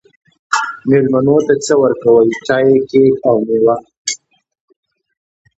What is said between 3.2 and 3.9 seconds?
او میوه